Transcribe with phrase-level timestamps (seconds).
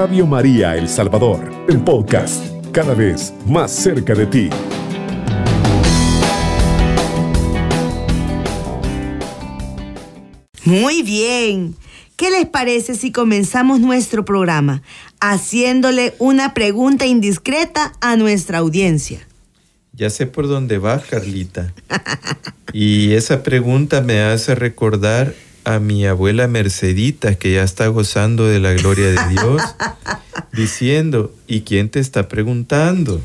[0.00, 4.48] Radio María El Salvador, el podcast, cada vez más cerca de ti.
[10.64, 11.76] Muy bien.
[12.16, 14.80] ¿Qué les parece si comenzamos nuestro programa
[15.20, 19.28] haciéndole una pregunta indiscreta a nuestra audiencia?
[19.92, 21.74] Ya sé por dónde vas, Carlita.
[22.72, 25.34] Y esa pregunta me hace recordar
[25.74, 29.62] a mi abuela Mercedita, que ya está gozando de la gloria de Dios,
[30.52, 33.20] diciendo, ¿y quién te está preguntando?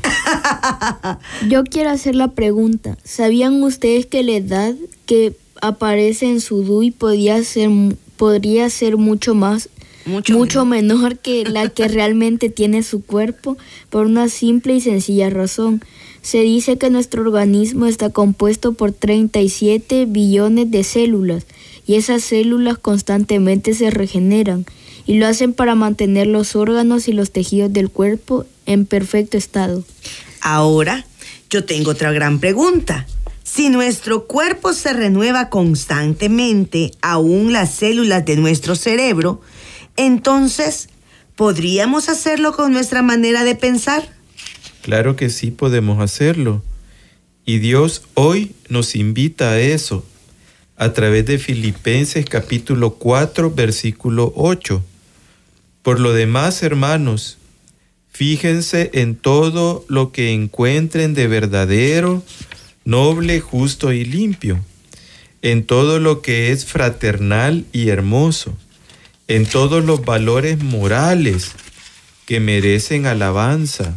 [1.48, 2.96] Yo quiero hacer la pregunta.
[3.04, 4.74] ¿Sabían ustedes que la edad
[5.06, 7.70] que aparece en su DUI podía ser,
[8.16, 9.68] podría ser mucho más
[10.06, 13.56] mucho, menor que la que realmente tiene su cuerpo
[13.90, 15.82] por una simple y sencilla razón.
[16.22, 21.46] Se dice que nuestro organismo está compuesto por 37 billones de células
[21.86, 24.66] y esas células constantemente se regeneran
[25.06, 29.84] y lo hacen para mantener los órganos y los tejidos del cuerpo en perfecto estado.
[30.40, 31.06] Ahora,
[31.48, 33.06] yo tengo otra gran pregunta.
[33.44, 39.40] Si nuestro cuerpo se renueva constantemente, aún las células de nuestro cerebro,
[39.96, 40.88] entonces,
[41.36, 44.08] ¿podríamos hacerlo con nuestra manera de pensar?
[44.82, 46.62] Claro que sí podemos hacerlo.
[47.44, 50.04] Y Dios hoy nos invita a eso
[50.76, 54.82] a través de Filipenses capítulo 4 versículo 8.
[55.82, 57.38] Por lo demás, hermanos,
[58.10, 62.22] fíjense en todo lo que encuentren de verdadero,
[62.84, 64.60] noble, justo y limpio,
[65.42, 68.56] en todo lo que es fraternal y hermoso,
[69.28, 71.52] en todos los valores morales
[72.26, 73.96] que merecen alabanza.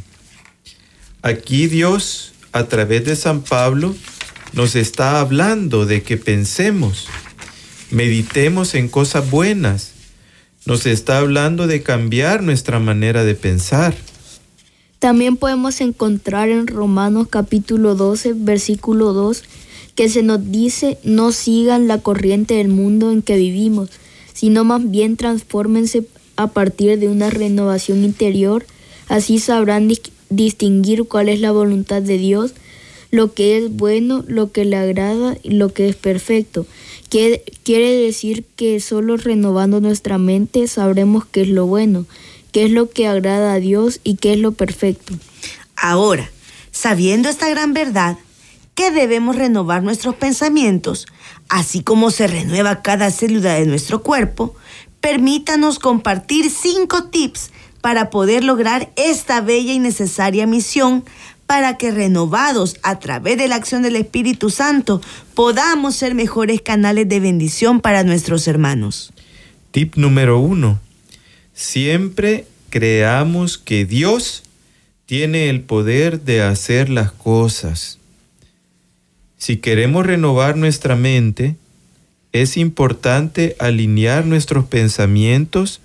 [1.22, 3.96] Aquí Dios, a través de San Pablo,
[4.54, 7.08] nos está hablando de que pensemos,
[7.92, 9.92] meditemos en cosas buenas.
[10.66, 13.96] Nos está hablando de cambiar nuestra manera de pensar.
[15.00, 19.44] También podemos encontrar en Romanos capítulo 12, versículo 2,
[19.96, 23.90] que se nos dice, no sigan la corriente del mundo en que vivimos,
[24.34, 26.06] sino más bien transfórmense
[26.36, 28.66] a partir de una renovación interior,
[29.08, 29.90] así sabrán
[30.30, 32.54] distinguir cuál es la voluntad de Dios,
[33.12, 36.66] lo que es bueno, lo que le agrada y lo que es perfecto.
[37.10, 42.06] Quiere decir que solo renovando nuestra mente sabremos qué es lo bueno,
[42.52, 45.14] qué es lo que agrada a Dios y qué es lo perfecto.
[45.76, 46.30] Ahora,
[46.72, 48.18] sabiendo esta gran verdad,
[48.76, 51.08] que debemos renovar nuestros pensamientos,
[51.50, 54.56] así como se renueva cada célula de nuestro cuerpo,
[55.02, 61.04] permítanos compartir cinco tips para poder lograr esta bella y necesaria misión
[61.50, 65.02] para que renovados a través de la acción del Espíritu Santo
[65.34, 69.12] podamos ser mejores canales de bendición para nuestros hermanos.
[69.72, 70.80] Tip número uno.
[71.52, 74.44] Siempre creamos que Dios
[75.08, 77.98] tiene el poder de hacer las cosas.
[79.40, 81.56] Si queremos renovar nuestra mente,
[82.32, 85.82] es importante alinear nuestros pensamientos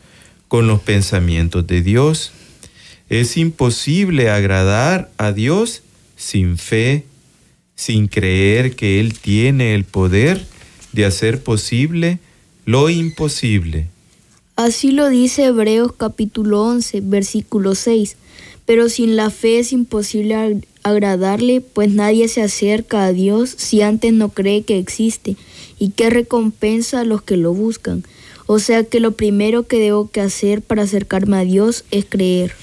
[0.46, 2.32] con los pensamientos de Dios.
[3.14, 5.82] Es imposible agradar a Dios
[6.16, 7.04] sin fe,
[7.76, 10.44] sin creer que Él tiene el poder
[10.92, 12.18] de hacer posible
[12.64, 13.86] lo imposible.
[14.56, 18.16] Así lo dice Hebreos capítulo 11, versículo 6.
[18.66, 24.12] Pero sin la fe es imposible agradarle, pues nadie se acerca a Dios si antes
[24.12, 25.36] no cree que existe
[25.78, 28.02] y que recompensa a los que lo buscan.
[28.46, 32.56] O sea que lo primero que debo hacer para acercarme a Dios es creer.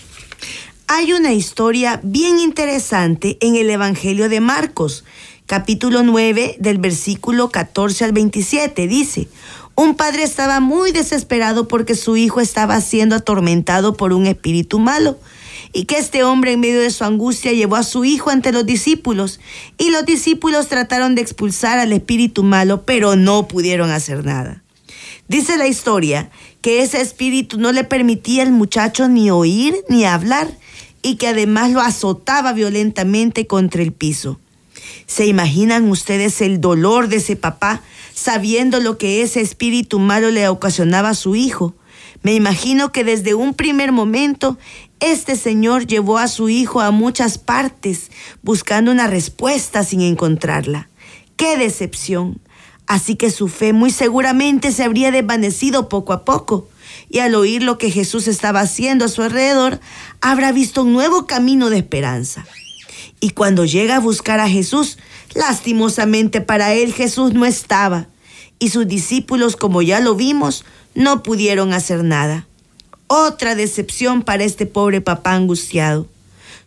[0.93, 5.05] Hay una historia bien interesante en el Evangelio de Marcos,
[5.45, 8.89] capítulo 9, del versículo 14 al 27.
[8.89, 9.29] Dice,
[9.75, 15.17] un padre estaba muy desesperado porque su hijo estaba siendo atormentado por un espíritu malo
[15.71, 18.65] y que este hombre en medio de su angustia llevó a su hijo ante los
[18.65, 19.39] discípulos
[19.77, 24.61] y los discípulos trataron de expulsar al espíritu malo, pero no pudieron hacer nada.
[25.29, 26.29] Dice la historia
[26.59, 30.51] que ese espíritu no le permitía al muchacho ni oír ni hablar
[31.01, 34.39] y que además lo azotaba violentamente contra el piso.
[35.05, 37.81] ¿Se imaginan ustedes el dolor de ese papá
[38.13, 41.75] sabiendo lo que ese espíritu malo le ocasionaba a su hijo?
[42.23, 44.57] Me imagino que desde un primer momento
[44.99, 48.11] este señor llevó a su hijo a muchas partes
[48.43, 50.89] buscando una respuesta sin encontrarla.
[51.35, 52.39] ¡Qué decepción!
[52.85, 56.67] Así que su fe muy seguramente se habría desvanecido poco a poco,
[57.11, 59.79] y al oír lo que Jesús estaba haciendo a su alrededor,
[60.21, 62.45] habrá visto un nuevo camino de esperanza.
[63.19, 64.97] Y cuando llega a buscar a Jesús,
[65.35, 68.07] lastimosamente para él Jesús no estaba,
[68.59, 70.63] y sus discípulos, como ya lo vimos,
[70.95, 72.47] no pudieron hacer nada.
[73.07, 76.07] Otra decepción para este pobre papá angustiado.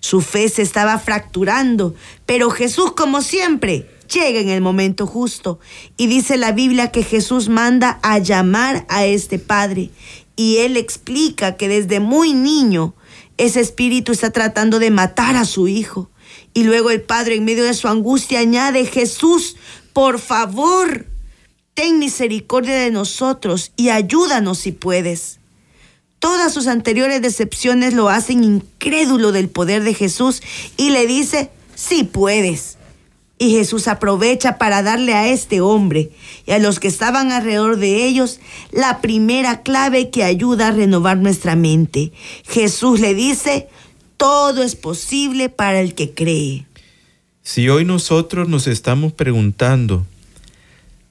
[0.00, 1.94] Su fe se estaba fracturando,
[2.26, 5.58] pero Jesús, como siempre, llega en el momento justo.
[5.96, 9.90] Y dice la Biblia que Jesús manda a llamar a este padre.
[10.36, 12.94] Y él explica que desde muy niño
[13.36, 16.10] ese espíritu está tratando de matar a su hijo.
[16.52, 19.56] Y luego el padre en medio de su angustia añade, Jesús,
[19.92, 21.06] por favor,
[21.74, 25.40] ten misericordia de nosotros y ayúdanos si puedes.
[26.18, 30.42] Todas sus anteriores decepciones lo hacen incrédulo del poder de Jesús
[30.76, 32.78] y le dice, sí puedes.
[33.38, 36.10] Y Jesús aprovecha para darle a este hombre
[36.46, 38.40] y a los que estaban alrededor de ellos
[38.70, 42.12] la primera clave que ayuda a renovar nuestra mente.
[42.46, 43.68] Jesús le dice,
[44.16, 46.66] todo es posible para el que cree.
[47.42, 50.06] Si hoy nosotros nos estamos preguntando,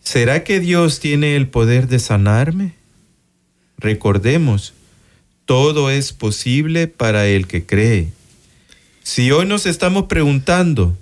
[0.02, 2.74] ¿será que Dios tiene el poder de sanarme?
[3.78, 4.74] Recordemos,
[5.46, 8.14] todo es posible para el que cree.
[9.04, 10.98] Si hoy nos estamos preguntando,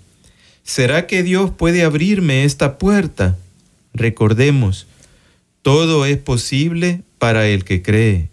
[0.64, 3.38] ¿será que Dios puede abrirme esta puerta?
[3.94, 4.88] Recordemos,
[5.62, 8.30] todo es posible para el que cree.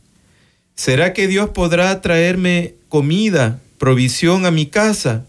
[0.75, 5.25] ¿Será que Dios podrá traerme comida, provisión a mi casa?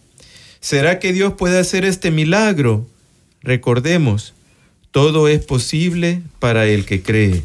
[0.59, 2.87] ¿Será que Dios puede hacer este milagro?
[3.41, 4.33] Recordemos,
[4.91, 7.41] todo es posible para el que cree.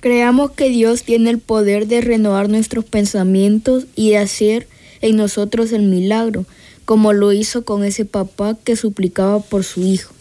[0.00, 4.68] Creamos que Dios tiene el poder de renovar nuestros pensamientos y de hacer
[5.00, 6.46] en nosotros el milagro,
[6.84, 10.12] como lo hizo con ese papá que suplicaba por su hijo.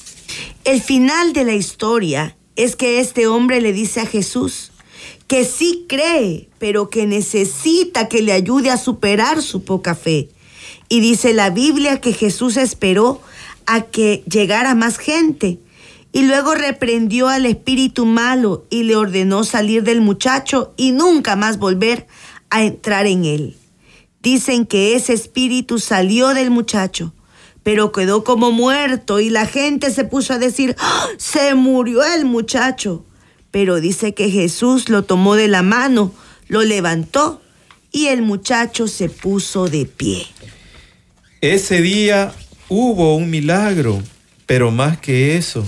[0.63, 4.71] El final de la historia es que este hombre le dice a Jesús
[5.27, 10.29] que sí cree, pero que necesita que le ayude a superar su poca fe.
[10.89, 13.21] Y dice la Biblia que Jesús esperó
[13.65, 15.59] a que llegara más gente
[16.11, 21.57] y luego reprendió al espíritu malo y le ordenó salir del muchacho y nunca más
[21.57, 22.07] volver
[22.49, 23.57] a entrar en él.
[24.23, 27.13] Dicen que ese espíritu salió del muchacho,
[27.61, 31.07] pero quedó como muerto y la gente se puso a decir, ¡Ah!
[31.17, 33.05] se murió el muchacho.
[33.51, 36.13] Pero dice que Jesús lo tomó de la mano,
[36.47, 37.41] lo levantó
[37.91, 40.25] y el muchacho se puso de pie.
[41.41, 42.33] Ese día
[42.69, 44.01] hubo un milagro,
[44.45, 45.65] pero más que eso,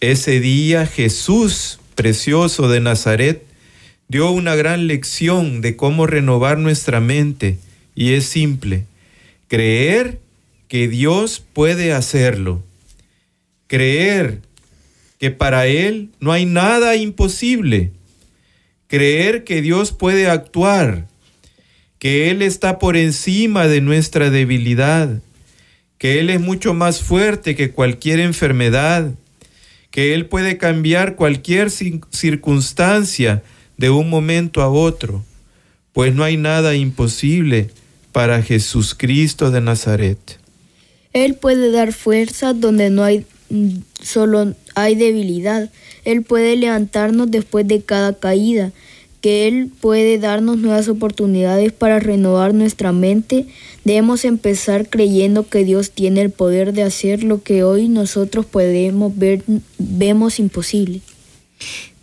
[0.00, 3.46] ese día Jesús, precioso de Nazaret,
[4.08, 7.58] dio una gran lección de cómo renovar nuestra mente
[7.94, 8.86] y es simple,
[9.48, 10.20] creer
[10.68, 12.62] que Dios puede hacerlo,
[13.66, 14.40] creer
[15.18, 17.92] que para Él no hay nada imposible,
[18.88, 21.06] creer que Dios puede actuar,
[21.98, 25.22] que Él está por encima de nuestra debilidad,
[25.98, 29.12] que Él es mucho más fuerte que cualquier enfermedad,
[29.90, 33.42] que Él puede cambiar cualquier circunstancia
[33.76, 35.24] de un momento a otro,
[35.92, 37.70] pues no hay nada imposible
[38.12, 40.38] para Jesucristo de Nazaret.
[41.12, 43.26] Él puede dar fuerza donde no hay
[44.02, 45.70] solo hay debilidad.
[46.04, 48.72] Él puede levantarnos después de cada caída
[49.24, 53.46] que Él puede darnos nuevas oportunidades para renovar nuestra mente,
[53.82, 59.16] debemos empezar creyendo que Dios tiene el poder de hacer lo que hoy nosotros podemos
[59.16, 59.42] ver,
[59.78, 61.00] vemos imposible.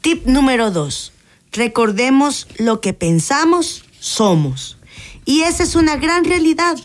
[0.02, 1.14] Tip número dos.
[1.52, 4.78] Recordemos lo que pensamos, somos.
[5.26, 6.78] Y esa es una gran realidad.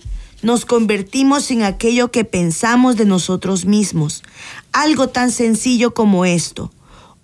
[0.43, 4.23] Nos convertimos en aquello que pensamos de nosotros mismos.
[4.73, 6.73] Algo tan sencillo como esto.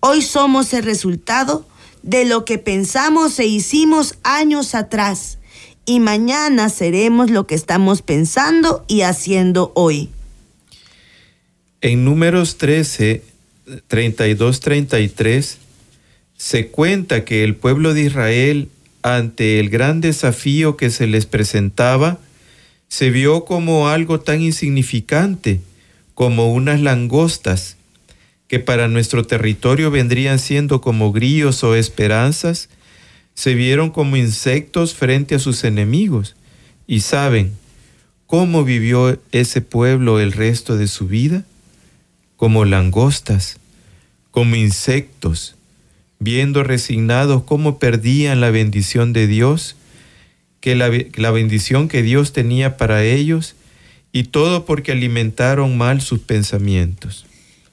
[0.00, 1.66] Hoy somos el resultado
[2.02, 5.38] de lo que pensamos e hicimos años atrás
[5.84, 10.10] y mañana seremos lo que estamos pensando y haciendo hoy.
[11.80, 13.22] En números 13,
[13.88, 15.58] 32, 33,
[16.42, 18.68] se cuenta que el pueblo de Israel,
[19.02, 22.18] ante el gran desafío que se les presentaba,
[22.88, 25.60] se vio como algo tan insignificante
[26.14, 27.76] como unas langostas
[28.48, 32.68] que para nuestro territorio vendrían siendo como grillos o esperanzas,
[33.34, 36.34] se vieron como insectos frente a sus enemigos.
[36.88, 37.52] Y saben
[38.26, 41.44] cómo vivió ese pueblo el resto de su vida,
[42.34, 43.60] como langostas,
[44.32, 45.54] como insectos,
[46.22, 49.76] viendo resignados cómo perdían la bendición de Dios,
[50.60, 53.56] que la, la bendición que Dios tenía para ellos,
[54.12, 57.26] y todo porque alimentaron mal sus pensamientos.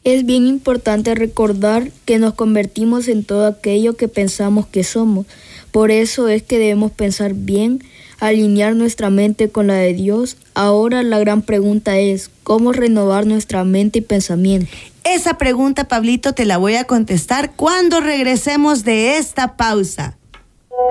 [0.04, 5.28] Es bien importante recordar que nos convertimos en todo aquello que pensamos que somos.
[5.72, 7.84] Por eso es que debemos pensar bien,
[8.20, 10.36] alinear nuestra mente con la de Dios.
[10.54, 14.70] Ahora la gran pregunta es, ¿cómo renovar nuestra mente y pensamiento?
[15.04, 20.18] Esa pregunta, Pablito, te la voy a contestar cuando regresemos de esta pausa.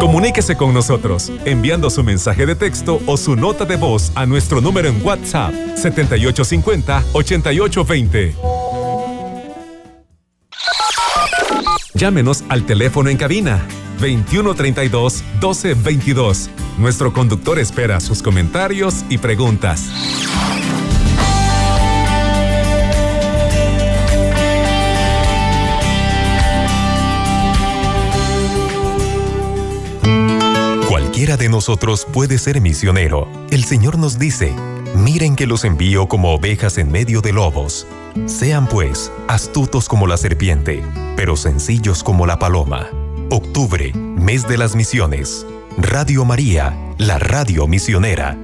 [0.00, 4.60] Comuníquese con nosotros enviando su mensaje de texto o su nota de voz a nuestro
[4.60, 8.34] número en WhatsApp 7850-8820.
[11.94, 13.66] Llámenos al teléfono en cabina
[13.98, 16.48] 2132 1222.
[16.78, 19.90] Nuestro conductor espera sus comentarios y preguntas.
[30.88, 33.26] Cualquiera de nosotros puede ser misionero.
[33.50, 34.54] El Señor nos dice,
[34.94, 37.88] miren que los envío como ovejas en medio de lobos.
[38.26, 40.84] Sean pues astutos como la serpiente,
[41.16, 42.88] pero sencillos como la paloma.
[43.30, 45.44] Octubre, mes de las misiones.
[45.80, 48.36] Radio María, la radio misionera.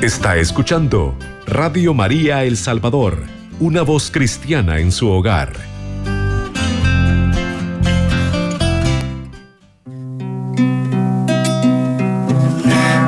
[0.00, 3.24] Está escuchando Radio María El Salvador,
[3.58, 5.54] una voz cristiana en su hogar.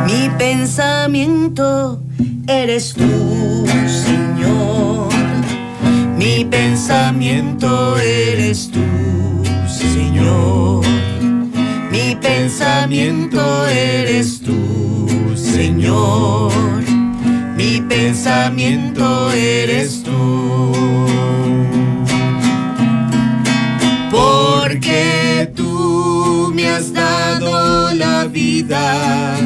[0.05, 2.03] Mi pensamiento
[2.49, 5.09] eres tú, Señor.
[6.17, 8.83] Mi pensamiento eres tú,
[9.69, 10.88] Señor.
[11.99, 16.53] Mi pensamiento eres tú, Señor.
[17.57, 20.73] Mi pensamiento eres tú.
[24.13, 29.37] Porque tú me has dado la vida.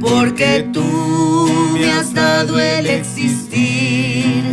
[0.00, 4.44] Porque tú me has dado el existir.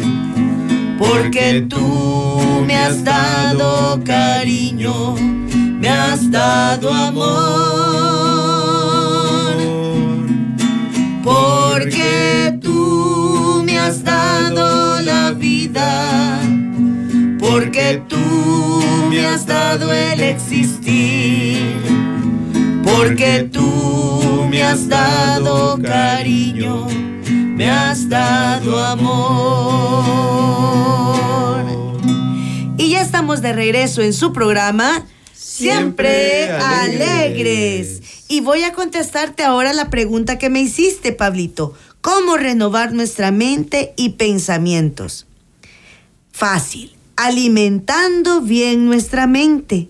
[0.97, 5.15] Porque tú me has dado cariño,
[5.83, 7.27] me has dado amor.
[11.21, 16.39] Porque tú me has dado la vida.
[17.37, 21.75] Porque tú me has dado el existir.
[22.85, 26.87] Porque tú me has dado cariño,
[27.27, 29.33] me has dado amor.
[32.77, 35.03] Y ya estamos de regreso en su programa
[35.55, 36.49] Siempre.
[36.49, 38.01] Alegres.
[38.27, 41.75] Y voy a contestarte ahora la pregunta que me hiciste, Pablito.
[42.01, 45.27] ¿Cómo renovar nuestra mente y pensamientos?
[46.31, 49.89] Fácil, alimentando bien nuestra mente.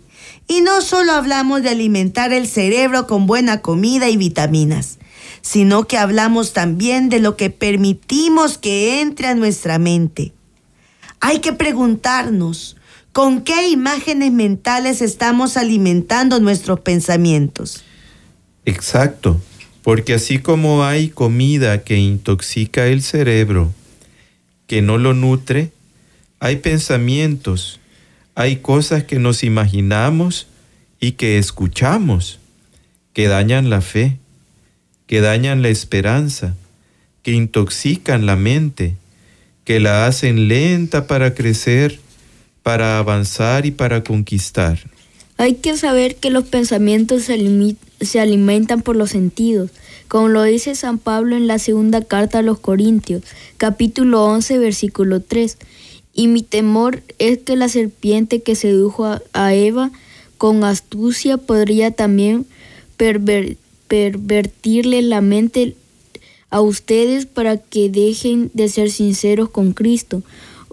[0.50, 4.98] Y no solo hablamos de alimentar el cerebro con buena comida y vitaminas,
[5.41, 10.34] sino que hablamos también de lo que permitimos que entre a nuestra mente.
[11.22, 12.75] Hay que preguntarnos,
[13.13, 17.84] ¿con qué imágenes mentales estamos alimentando nuestros pensamientos?
[18.65, 19.39] Exacto,
[19.84, 23.72] porque así como hay comida que intoxica el cerebro,
[24.67, 25.72] que no lo nutre,
[26.39, 27.79] hay pensamientos,
[28.36, 30.48] hay cosas que nos imaginamos
[31.00, 32.39] y que escuchamos,
[33.13, 34.17] que dañan la fe,
[35.05, 36.55] que dañan la esperanza,
[37.22, 38.96] que intoxican la mente,
[39.65, 42.00] que la hacen lenta para crecer,
[42.63, 44.79] para avanzar y para conquistar.
[45.38, 49.72] Hay que saber que los pensamientos se, se alimentan por los sentidos,
[50.08, 53.24] como lo dice San Pablo en la segunda carta a los Corintios,
[53.58, 55.58] capítulo 11, versículo 3.
[56.13, 59.91] Y mi temor es que la serpiente que sedujo a, Eva
[60.38, 62.46] con astucia podría también
[62.98, 65.75] perver- pervertirle la mente
[66.51, 70.22] a ustedes para que dejen de ser sinceros con Cristo.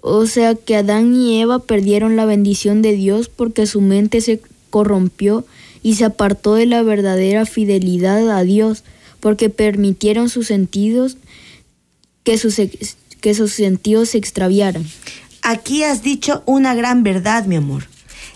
[0.00, 4.40] O sea que Adán y Eva perdieron la bendición de Dios porque su mente se
[4.70, 5.44] corrompió
[5.82, 8.84] y se apartó de la verdadera fidelidad a Dios,
[9.20, 11.16] porque permitieron sus sentidos
[12.24, 12.56] que sus,
[13.20, 14.86] que sus sentidos se extraviaran.
[15.42, 17.84] Aquí has dicho una gran verdad, mi amor.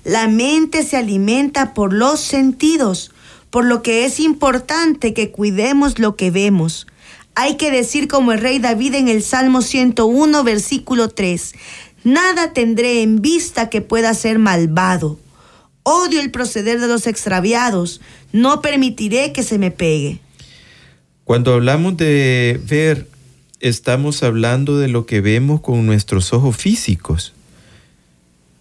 [0.05, 3.11] La mente se alimenta por los sentidos,
[3.51, 6.87] por lo que es importante que cuidemos lo que vemos.
[7.35, 11.55] Hay que decir como el rey David en el Salmo 101, versículo 3,
[12.05, 15.19] Nada tendré en vista que pueda ser malvado.
[15.85, 18.03] Odio el proceder de los extraviados.
[18.33, 20.21] No permitiré que se me pegue.
[21.25, 23.09] Cuando hablamos de ver,
[23.61, 27.33] estamos hablando de lo que vemos con nuestros ojos físicos.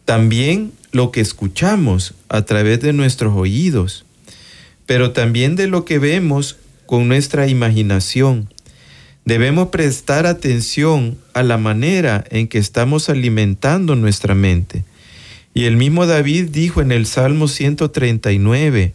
[0.05, 4.05] También lo que escuchamos a través de nuestros oídos,
[4.85, 8.49] pero también de lo que vemos con nuestra imaginación.
[9.25, 14.83] Debemos prestar atención a la manera en que estamos alimentando nuestra mente.
[15.53, 18.93] Y el mismo David dijo en el Salmo 139,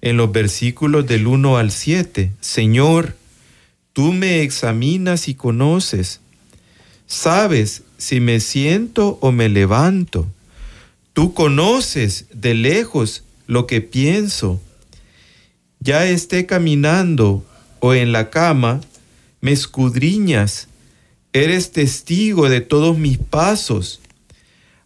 [0.00, 3.16] en los versículos del 1 al 7, Señor,
[3.92, 6.20] tú me examinas y conoces,
[7.06, 10.28] sabes si me siento o me levanto,
[11.12, 14.60] tú conoces de lejos lo que pienso.
[15.80, 17.44] Ya esté caminando
[17.80, 18.80] o en la cama,
[19.40, 20.68] me escudriñas,
[21.32, 24.00] eres testigo de todos mis pasos.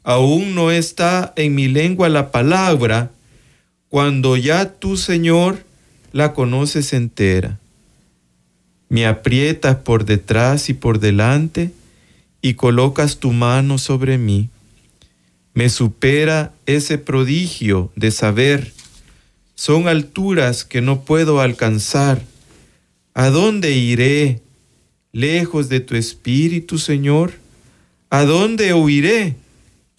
[0.04, 3.10] Aún no está en mi lengua la palabra,
[3.88, 5.64] cuando ya tú, Señor,
[6.12, 7.58] la conoces entera.
[8.88, 11.72] Me aprietas por detrás y por delante
[12.42, 14.50] y colocas tu mano sobre mí.
[15.54, 18.72] Me supera ese prodigio de saber.
[19.54, 22.22] Son alturas que no puedo alcanzar.
[23.14, 24.41] ¿A dónde iré?
[25.14, 27.32] Lejos de tu espíritu, Señor.
[28.08, 29.36] ¿A dónde huiré?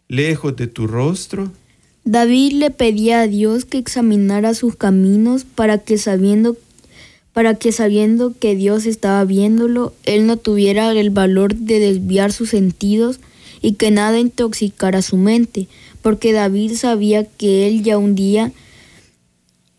[0.08, 1.52] Lejos de tu rostro.
[2.04, 6.58] David le pedía a Dios que examinara sus caminos para que sabiendo
[7.32, 12.50] para que sabiendo que Dios estaba viéndolo, él no tuviera el valor de desviar sus
[12.50, 13.20] sentidos
[13.62, 15.68] y que nada intoxicara su mente,
[16.02, 18.52] porque David sabía que él ya un día,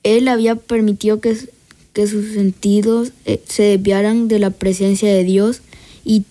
[0.03, 1.37] él había permitido que,
[1.95, 5.63] que sus sentidos eh, se desviaran de la presencia de Dios
[6.05, 6.25] y,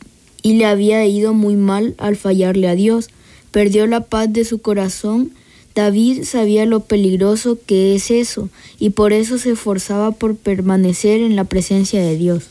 [0.43, 3.09] y le había ido muy mal al fallarle a Dios.
[3.49, 5.31] Perdió la paz de su corazón
[5.75, 11.35] David sabía lo peligroso que es eso y por eso se esforzaba por permanecer en
[11.35, 12.43] la presencia de Dios.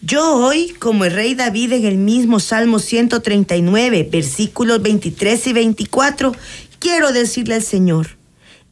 [0.00, 6.32] Yo hoy, como el rey David en el mismo Salmo 139, versículos 23 y 24,
[6.78, 8.16] quiero decirle al Señor,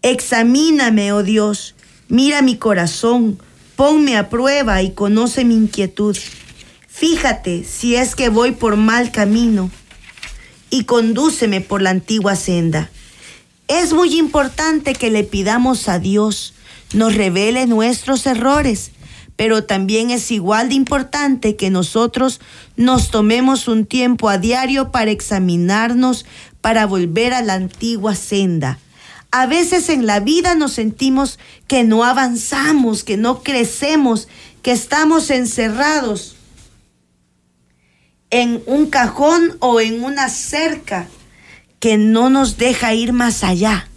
[0.03, 1.75] examíname, oh Dios,
[2.09, 3.39] mira mi corazón,
[3.81, 6.15] ponme a prueba y conoce mi inquietud.
[6.87, 9.71] Fíjate si es que voy por mal camino
[10.69, 12.91] y condúceme por la antigua senda
[13.71, 16.55] es muy importante que le pidamos a Dios
[16.93, 18.91] nos revele nuestros errores,
[19.37, 22.41] pero también es igual de importante que nosotros
[22.77, 26.27] nos tomemos un tiempo a diario para examinarnos,
[26.61, 28.81] para volver a la antigua senda.
[29.33, 34.29] A veces en la vida nos sentimos que no avanzamos, que no crecemos,
[34.63, 36.37] que estamos encerrados
[38.31, 41.09] en un cajón o en una cerca
[41.79, 43.89] que no nos deja ir más allá.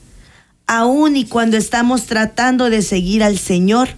[0.67, 3.89] Aún y cuando estamos tratando de seguir al Señor,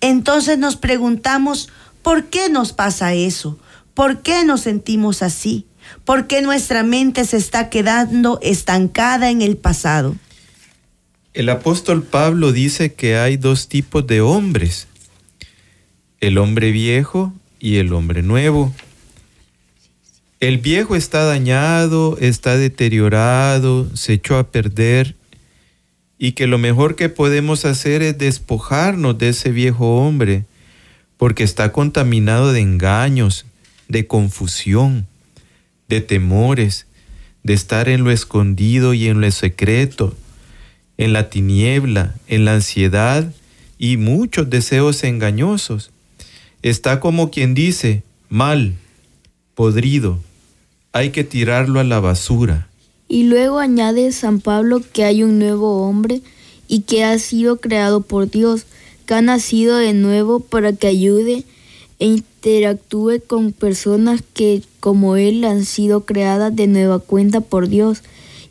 [0.00, 1.68] entonces nos preguntamos,
[2.02, 3.58] ¿por qué nos pasa eso?
[3.94, 5.66] ¿Por qué nos sentimos así?
[6.04, 10.16] ¿Por qué nuestra mente se está quedando estancada en el pasado?
[11.34, 14.86] El apóstol Pablo dice que hay dos tipos de hombres,
[16.20, 18.74] el hombre viejo y el hombre nuevo.
[20.40, 25.14] El viejo está dañado, está deteriorado, se echó a perder
[26.18, 30.44] y que lo mejor que podemos hacer es despojarnos de ese viejo hombre
[31.16, 33.46] porque está contaminado de engaños,
[33.88, 35.06] de confusión,
[35.88, 36.86] de temores,
[37.42, 40.14] de estar en lo escondido y en lo secreto,
[41.02, 43.32] en la tiniebla, en la ansiedad
[43.78, 45.90] y muchos deseos engañosos.
[46.62, 48.74] Está como quien dice, mal,
[49.54, 50.20] podrido,
[50.92, 52.68] hay que tirarlo a la basura.
[53.08, 56.22] Y luego añade San Pablo que hay un nuevo hombre
[56.68, 58.66] y que ha sido creado por Dios,
[59.06, 61.44] que ha nacido de nuevo para que ayude
[61.98, 68.02] e interactúe con personas que como él han sido creadas de nueva cuenta por Dios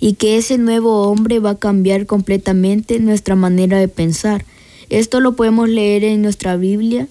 [0.02, 4.44] y que ese nuevo hombre va a cambiar completamente nuestra manera de pensar.
[4.90, 7.08] Esto lo podemos leer en nuestra Biblia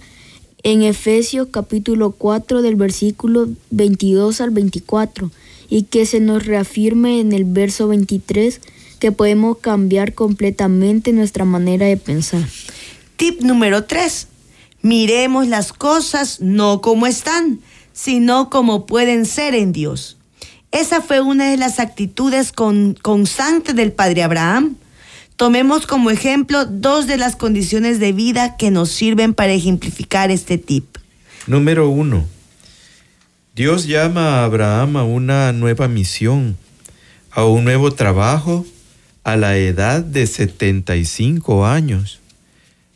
[0.63, 5.31] en Efesios capítulo 4 del versículo 22 al 24
[5.71, 8.61] y que se nos reafirme en el verso 23
[8.99, 12.47] que podemos cambiar completamente nuestra manera de pensar.
[13.17, 14.27] Tip número 3.
[14.83, 17.61] Miremos las cosas no como están,
[17.93, 20.17] sino como pueden ser en Dios.
[20.73, 24.77] Esa fue una de las actitudes constantes del padre Abraham.
[25.37, 30.59] Tomemos como ejemplo dos de las condiciones de vida que nos sirven para ejemplificar este
[30.59, 30.97] tip.
[31.47, 32.25] Número uno.
[33.57, 36.57] Dios llama a Abraham a una nueva misión,
[37.33, 38.65] a un nuevo trabajo
[39.25, 42.21] a la edad de 75 años.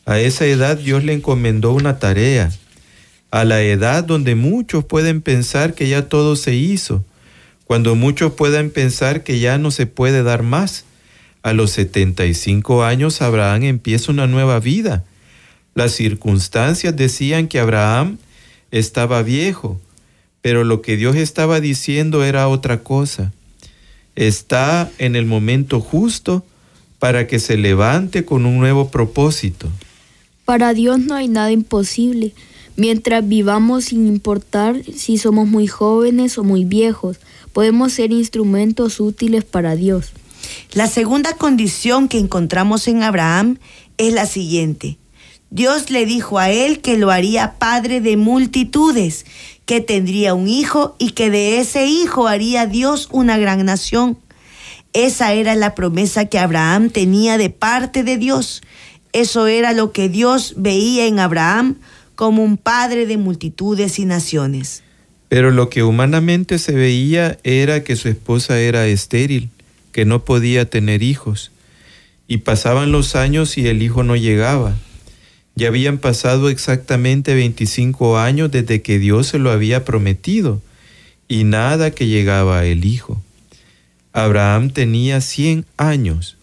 [0.05, 2.51] A esa edad Dios le encomendó una tarea,
[3.31, 7.03] a la edad donde muchos pueden pensar que ya todo se hizo,
[7.65, 10.85] cuando muchos puedan pensar que ya no se puede dar más
[11.45, 15.03] a los 75 años Abraham empieza una nueva vida.
[15.75, 18.17] Las circunstancias decían que Abraham
[18.71, 19.79] estaba viejo,
[20.41, 23.31] pero lo que Dios estaba diciendo era otra cosa.
[24.15, 26.43] Está en el momento justo
[26.97, 29.69] para que se levante con un nuevo propósito.
[30.45, 32.33] Para Dios no hay nada imposible.
[32.77, 37.19] Mientras vivamos sin importar si somos muy jóvenes o muy viejos,
[37.53, 40.11] podemos ser instrumentos útiles para Dios.
[40.73, 43.59] La segunda condición que encontramos en Abraham
[43.97, 44.97] es la siguiente.
[45.49, 49.25] Dios le dijo a él que lo haría padre de multitudes,
[49.65, 54.17] que tendría un hijo y que de ese hijo haría Dios una gran nación.
[54.91, 58.61] Esa era la promesa que Abraham tenía de parte de Dios.
[59.13, 61.77] Eso era lo que Dios veía en Abraham
[62.15, 64.83] como un padre de multitudes y naciones.
[65.29, 69.49] Pero lo que humanamente se veía era que su esposa era estéril,
[69.91, 71.51] que no podía tener hijos.
[72.27, 74.75] Y pasaban los años y el hijo no llegaba.
[75.55, 80.61] Ya habían pasado exactamente 25 años desde que Dios se lo había prometido
[81.27, 83.21] y nada que llegaba el hijo.
[84.11, 86.37] Abraham tenía 100 años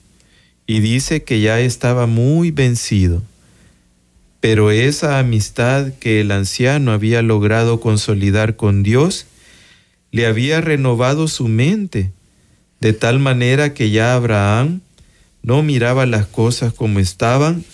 [0.66, 3.22] y dice que ya estaba muy vencido.
[4.42, 9.26] Pero esa amistad que el anciano había logrado consolidar con Dios
[10.10, 12.10] le había renovado su mente,
[12.80, 14.80] de tal manera que ya Abraham
[15.44, 17.64] no miraba las cosas como estaban,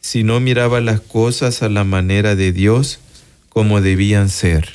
[0.00, 3.00] sino miraba las cosas a la manera de Dios
[3.48, 4.68] como debían ser.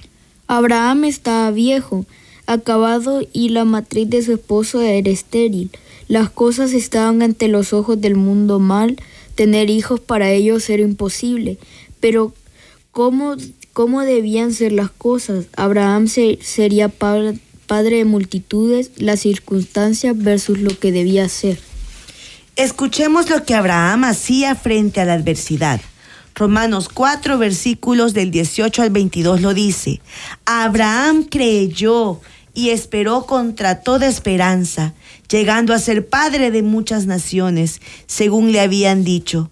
[0.47, 2.05] Abraham estaba viejo,
[2.47, 5.71] acabado y la matriz de su esposo era estéril.
[6.09, 8.97] Las cosas estaban ante los ojos del mundo mal,
[9.39, 11.57] tener hijos para ellos era imposible.
[12.01, 12.33] Pero
[12.91, 13.37] ¿cómo,
[13.71, 15.45] cómo debían ser las cosas?
[15.55, 21.57] Abraham sería padre, padre de multitudes, las circunstancias versus lo que debía ser.
[22.57, 25.79] Escuchemos lo que Abraham hacía frente a la adversidad.
[26.35, 30.01] Romanos 4, versículos del 18 al 22 lo dice.
[30.43, 32.19] Abraham creyó
[32.53, 34.93] y esperó contra toda esperanza,
[35.29, 39.51] llegando a ser padre de muchas naciones, según le habían dicho.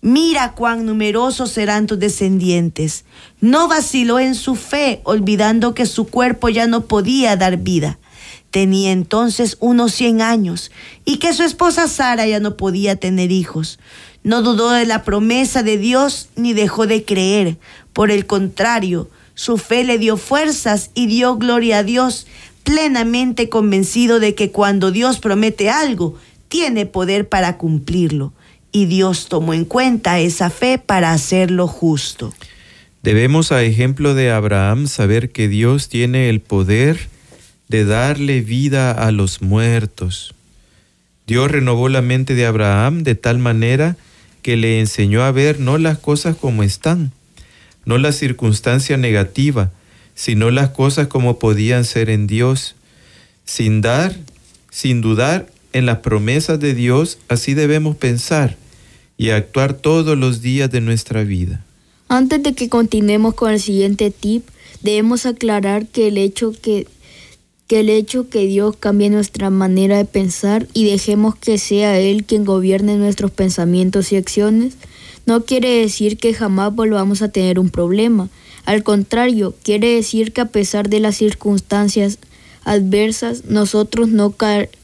[0.00, 3.04] Mira cuán numerosos serán tus descendientes.
[3.40, 7.98] No vaciló en su fe, olvidando que su cuerpo ya no podía dar vida.
[8.50, 10.72] Tenía entonces unos cien años
[11.04, 13.78] y que su esposa Sara ya no podía tener hijos.
[14.24, 17.58] No dudó de la promesa de Dios ni dejó de creer.
[17.92, 22.26] Por el contrario, su fe le dio fuerzas y dio gloria a Dios,
[22.62, 28.32] plenamente convencido de que cuando Dios promete algo, tiene poder para cumplirlo.
[28.72, 32.32] Y Dios tomó en cuenta esa fe para hacerlo justo.
[33.02, 37.08] Debemos, a ejemplo de Abraham, saber que Dios tiene el poder
[37.68, 40.34] de darle vida a los muertos.
[41.26, 43.96] Dios renovó la mente de Abraham de tal manera
[44.42, 47.12] que le enseñó a ver no las cosas como están,
[47.84, 49.70] no la circunstancia negativa,
[50.14, 52.74] sino las cosas como podían ser en Dios.
[53.44, 54.16] Sin dar,
[54.70, 58.56] sin dudar en las promesas de Dios, así debemos pensar
[59.16, 61.64] y actuar todos los días de nuestra vida.
[62.08, 64.46] Antes de que continuemos con el siguiente tip,
[64.82, 66.86] debemos aclarar que el hecho que,
[67.66, 72.24] que el hecho que Dios cambie nuestra manera de pensar y dejemos que sea Él
[72.24, 74.74] quien gobierne nuestros pensamientos y acciones,
[75.24, 78.28] no quiere decir que jamás volvamos a tener un problema.
[78.64, 82.18] Al contrario, quiere decir que a pesar de las circunstancias
[82.64, 84.34] adversas, nosotros no,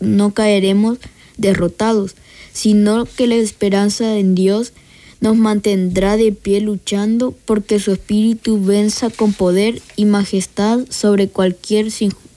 [0.00, 0.98] no caeremos
[1.36, 2.16] derrotados,
[2.52, 4.72] sino que la esperanza en Dios
[5.20, 11.90] nos mantendrá de pie luchando porque su espíritu venza con poder y majestad sobre cualquier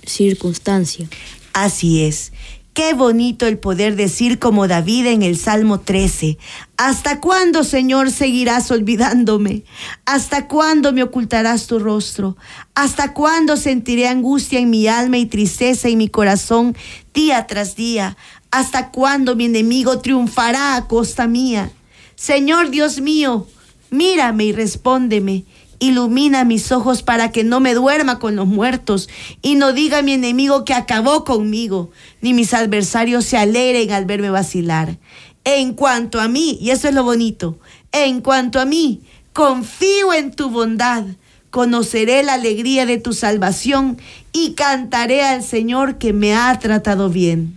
[0.05, 1.07] circunstancia.
[1.53, 2.31] Así es.
[2.73, 6.37] Qué bonito el poder decir como David en el Salmo 13,
[6.77, 9.65] ¿hasta cuándo, Señor, seguirás olvidándome?
[10.05, 12.37] ¿Hasta cuándo me ocultarás tu rostro?
[12.73, 16.73] ¿Hasta cuándo sentiré angustia en mi alma y tristeza en mi corazón
[17.13, 18.15] día tras día?
[18.51, 21.73] ¿Hasta cuándo mi enemigo triunfará a costa mía?
[22.15, 23.47] Señor Dios mío,
[23.89, 25.43] mírame y respóndeme
[25.81, 29.09] ilumina mis ojos para que no me duerma con los muertos
[29.41, 31.91] y no diga mi enemigo que acabó conmigo,
[32.21, 34.97] ni mis adversarios se alegren al verme vacilar.
[35.43, 37.59] En cuanto a mí, y eso es lo bonito,
[37.91, 39.01] en cuanto a mí,
[39.33, 41.03] confío en tu bondad,
[41.49, 43.97] conoceré la alegría de tu salvación
[44.31, 47.55] y cantaré al Señor que me ha tratado bien.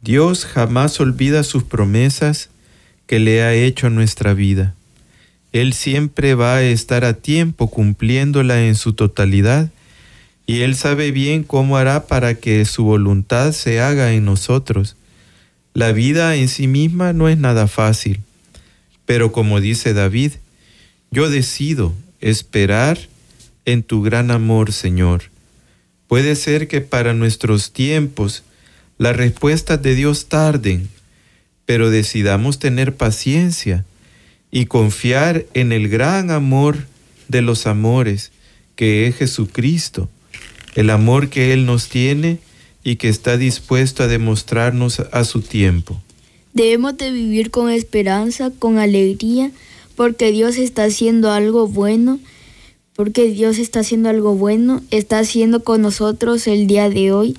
[0.00, 2.48] Dios jamás olvida sus promesas
[3.06, 4.74] que le ha hecho a nuestra vida.
[5.54, 9.70] Él siempre va a estar a tiempo cumpliéndola en su totalidad
[10.46, 14.96] y Él sabe bien cómo hará para que su voluntad se haga en nosotros.
[15.72, 18.18] La vida en sí misma no es nada fácil,
[19.06, 20.32] pero como dice David,
[21.12, 22.98] yo decido esperar
[23.64, 25.30] en tu gran amor, Señor.
[26.08, 28.42] Puede ser que para nuestros tiempos
[28.98, 30.88] las respuestas de Dios tarden,
[31.64, 33.84] pero decidamos tener paciencia
[34.54, 36.86] y confiar en el gran amor
[37.26, 38.30] de los amores
[38.76, 40.08] que es Jesucristo.
[40.76, 42.38] El amor que Él nos tiene
[42.84, 46.00] y que está dispuesto a demostrarnos a su tiempo.
[46.52, 49.50] Debemos de vivir con esperanza, con alegría,
[49.96, 52.20] porque Dios está haciendo algo bueno,
[52.94, 57.36] porque Dios está haciendo algo bueno, está haciendo con nosotros el día de hoy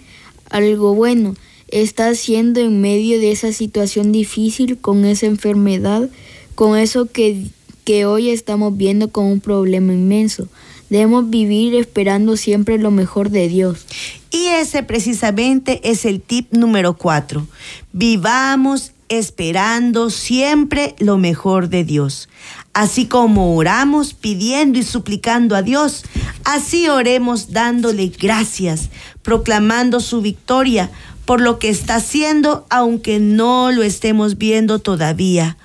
[0.50, 1.38] algo bueno,
[1.70, 6.10] está haciendo en medio de esa situación difícil, con esa enfermedad,
[6.56, 7.46] con eso que,
[7.84, 10.48] que hoy estamos viendo como un problema inmenso.
[10.90, 13.86] Debemos vivir esperando siempre lo mejor de Dios.
[14.32, 17.48] Y ese precisamente es el tip número cuatro.
[17.92, 22.30] Vivamos esperando siempre lo mejor de Dios.
[22.74, 26.04] Así como oramos pidiendo y suplicando a Dios,
[26.44, 28.90] así oremos dándole gracias,
[29.22, 30.92] proclamando su victoria
[31.26, 35.58] por lo que está haciendo, aunque no lo estemos viendo todavía.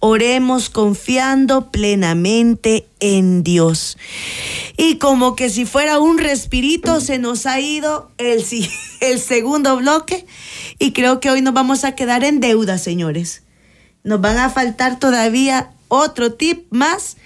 [0.00, 3.98] Oremos confiando plenamente en Dios.
[4.76, 8.44] Y como que si fuera un respirito, se nos ha ido el,
[9.00, 10.24] el segundo bloque
[10.78, 13.42] y creo que hoy nos vamos a quedar en deuda, señores.
[14.04, 17.16] Nos van a faltar todavía otro tip más,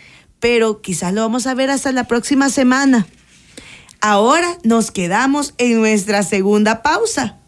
[0.41, 3.07] pero quizás lo vamos a ver hasta la próxima semana.
[4.01, 7.42] Ahora nos quedamos en nuestra segunda pausa.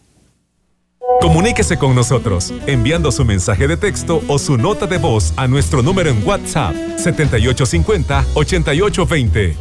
[1.20, 5.82] Comuníquese con nosotros enviando su mensaje de texto o su nota de voz a nuestro
[5.82, 9.56] número en WhatsApp 7850-8820.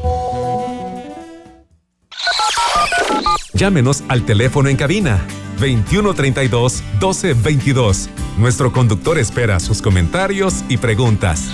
[3.54, 5.26] Llámenos al teléfono en cabina
[5.60, 8.10] 2132-1222.
[8.38, 11.50] Nuestro conductor espera sus comentarios y preguntas.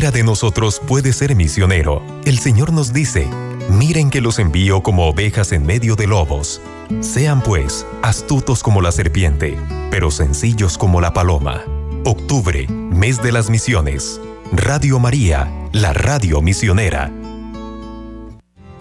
[0.00, 2.02] De nosotros puede ser misionero.
[2.24, 3.28] El Señor nos dice,
[3.68, 6.62] miren que los envío como ovejas en medio de lobos.
[7.00, 9.58] Sean pues astutos como la serpiente,
[9.90, 11.62] pero sencillos como la paloma.
[12.06, 14.20] Octubre, mes de las misiones.
[14.52, 17.12] Radio María, la radio misionera.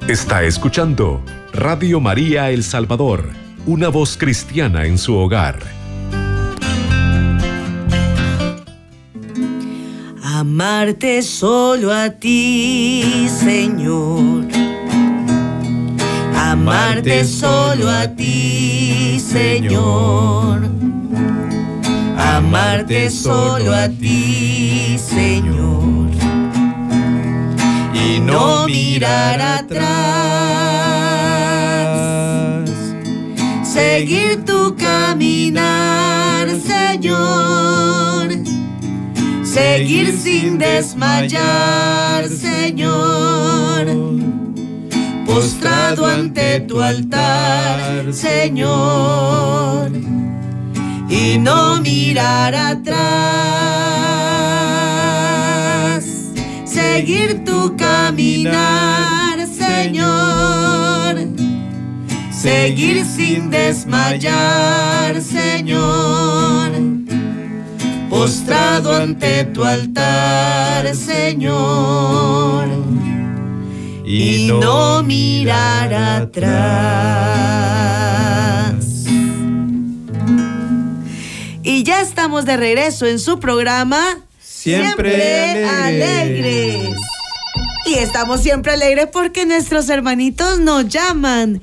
[0.07, 1.21] Está escuchando
[1.53, 3.29] Radio María El Salvador,
[3.67, 5.78] una voz cristiana en su hogar.
[10.39, 14.47] Amarte solo a ti, Señor.
[16.33, 20.61] Amarte solo a ti, Señor.
[22.17, 26.09] Amarte solo a ti, Señor.
[27.93, 29.89] Y no mirar atrás.
[33.63, 37.59] Seguir tu caminar, Señor
[39.59, 43.85] seguir sin desmayar, Señor.
[45.25, 49.91] Postrado ante tu altar, Señor.
[51.09, 52.99] Y no mirar atrás.
[56.65, 61.15] Seguir tu caminar, Señor.
[62.31, 66.98] Seguir sin desmayar, Señor
[68.19, 72.67] postrado ante tu altar, Señor,
[74.03, 76.65] y no mirar atrás.
[81.63, 86.89] Y ya estamos de regreso en su programa Siempre, alegres.
[87.85, 91.61] Y estamos siempre alegres porque nuestros hermanitos nos llaman.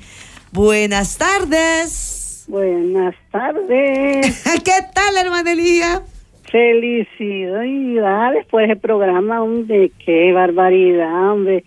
[0.51, 2.45] Buenas tardes.
[2.47, 4.41] Buenas tardes.
[4.65, 6.01] ¿Qué tal, hermana Elía?
[6.51, 11.65] Felicidades por ese programa, hombre, qué barbaridad, hombre.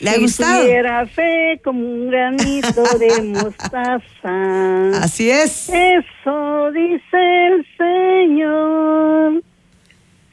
[0.00, 0.60] ¿Le ha gustado?
[0.60, 5.02] Si tuviera fe como un granito de mostaza.
[5.02, 5.70] Así es.
[5.70, 9.42] Eso dice el Señor.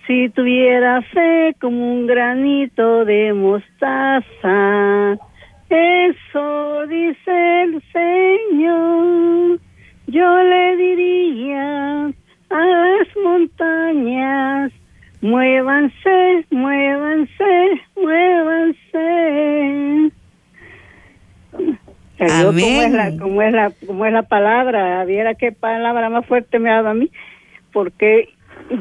[0.07, 5.17] Si tuviera fe como un granito de mostaza.
[5.69, 9.59] Eso dice el Señor.
[10.07, 12.11] Yo le diría
[12.51, 14.71] a las montañas.
[15.21, 18.91] Muévanse, muévanse, muévanse.
[22.17, 25.03] ¿Cómo es, la, cómo, es la, cómo es la palabra?
[25.05, 27.09] Viera qué palabra más fuerte me ha dado a mí.
[27.71, 28.29] Porque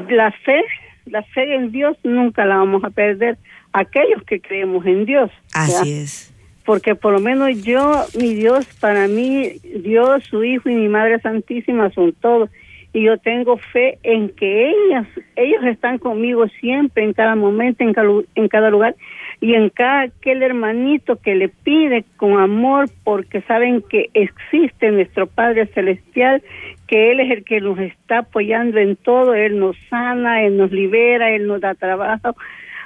[0.09, 0.63] la fe,
[1.05, 3.37] la fe en Dios nunca la vamos a perder.
[3.73, 5.31] Aquellos que creemos en Dios.
[5.53, 6.31] Así es
[6.65, 9.53] porque por lo menos yo, mi Dios, para mí,
[9.83, 12.49] Dios, su Hijo y mi Madre Santísima son todos
[12.93, 17.93] y yo tengo fe en que ellas, ellos están conmigo siempre, en cada momento, en
[17.93, 18.95] cada, lugar.
[19.39, 25.27] y en cada aquel hermanito que le pide con amor porque saben que existe nuestro
[25.27, 26.43] Padre Celestial,
[26.87, 30.71] que Él es el que nos está apoyando en todo, Él nos sana, Él nos
[30.71, 32.35] libera, Él nos da trabajo.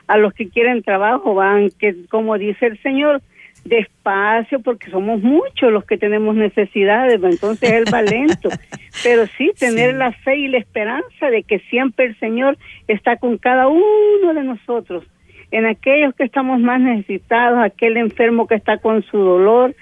[0.07, 3.23] A los que quieren trabajo van, que como dice el Señor,
[3.65, 8.49] despacio porque somos muchos los que tenemos necesidades, entonces Él va lento,
[9.03, 13.37] pero sí tener la fe y la esperanza de que siempre el Señor está con
[13.37, 15.03] cada uno de nosotros
[15.51, 19.75] en aquellos que estamos más necesitados, aquel enfermo que está con su dolor.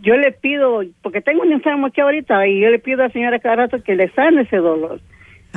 [0.00, 3.34] Yo le pido, porque tengo un enfermo aquí ahorita, y yo le pido al Señor
[3.34, 5.00] a cada rato que le sane ese dolor.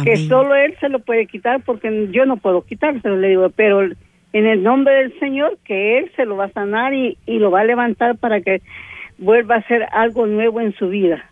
[0.03, 3.87] Que solo Él se lo puede quitar, porque yo no puedo quitárselo, le digo, pero
[4.33, 7.51] en el nombre del Señor, que Él se lo va a sanar y, y lo
[7.51, 8.61] va a levantar para que
[9.17, 11.23] vuelva a ser algo nuevo en su vida.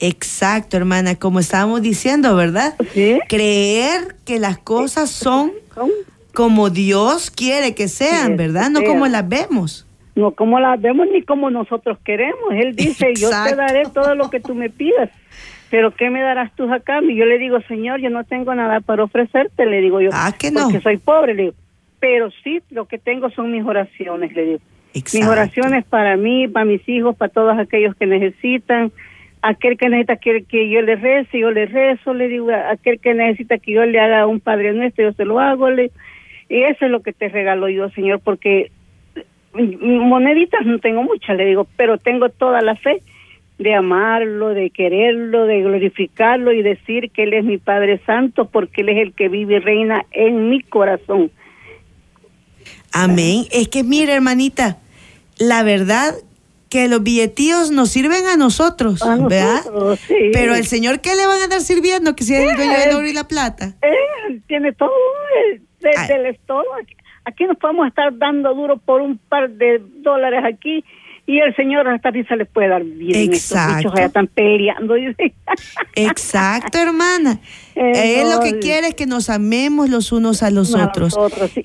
[0.00, 2.74] Exacto, hermana, como estábamos diciendo, ¿verdad?
[2.92, 3.18] ¿Sí?
[3.28, 5.52] Creer que las cosas son
[6.32, 8.70] como Dios quiere que sean, ¿verdad?
[8.70, 9.86] No como las vemos.
[10.14, 12.52] No como las vemos ni como nosotros queremos.
[12.52, 15.10] Él dice, yo te daré todo lo que tú me pidas.
[15.70, 17.14] Pero ¿qué me darás tú a cambio?
[17.14, 20.10] Yo le digo, Señor, yo no tengo nada para ofrecerte, le digo yo.
[20.12, 20.64] Ah, que no.
[20.64, 21.54] Porque soy pobre, le digo.
[22.00, 24.58] Pero sí, lo que tengo son mis oraciones, le digo.
[24.94, 28.92] Mis oraciones para mí, para mis hijos, para todos aquellos que necesitan.
[29.42, 32.50] Aquel que necesita que, que yo le rece, yo le rezo, le digo.
[32.50, 35.92] Aquel que necesita que yo le haga un Padre Nuestro, yo se lo hago, le
[36.48, 38.70] y eso es lo que te regalo yo, Señor, porque
[39.52, 43.02] moneditas no tengo muchas, le digo, pero tengo toda la fe
[43.58, 48.82] de amarlo, de quererlo, de glorificarlo y decir que Él es mi Padre Santo porque
[48.82, 51.30] Él es el que vive y reina en mi corazón.
[52.92, 53.46] Amén.
[53.50, 54.78] Es que mire, hermanita,
[55.38, 56.14] la verdad
[56.68, 59.62] que los billetíos nos sirven a nosotros, ¿verdad?
[60.32, 62.14] Pero el Señor, ¿qué le van a dar sirviendo?
[62.14, 63.74] Que si es el dueño del oro y la plata.
[63.80, 64.90] Él tiene todo,
[65.80, 66.68] del estómago.
[67.24, 70.84] Aquí nos podemos estar dando duro por un par de dólares aquí
[71.28, 73.30] y el Señor hasta se les puede dar bien.
[73.30, 73.88] Exacto.
[73.88, 74.94] Estos están peleando.
[75.94, 77.38] Exacto, hermana.
[77.74, 81.14] Él lo que quiere es que nos amemos los unos a los otros.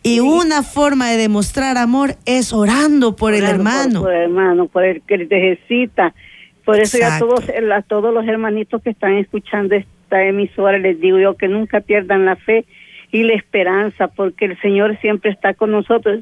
[0.04, 4.02] y una forma de demostrar amor es orando por el hermano.
[4.02, 6.14] Por, el hermano, por el que necesita.
[6.66, 11.00] Por eso ya a todos, a todos los hermanitos que están escuchando esta emisora les
[11.00, 12.66] digo yo que nunca pierdan la fe
[13.14, 16.20] y la esperanza, porque el Señor siempre está con nosotros.